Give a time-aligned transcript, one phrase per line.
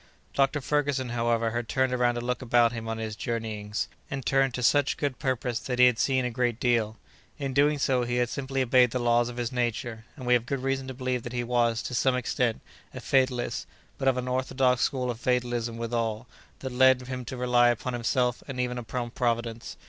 [0.33, 4.55] Doctor Ferguson, however, had turned around to look about him on his journeyings, and turned
[4.55, 6.97] to such good purpose that he had seen a great deal.
[7.37, 10.47] In doing so, he had simply obeyed the laws of his nature, and we have
[10.47, 12.61] good reason to believe that he was, to some extent,
[12.95, 13.67] a fatalist,
[13.99, 16.25] but of an orthodox school of fatalism withal,
[16.61, 19.77] that led him to rely upon himself and even upon Providence.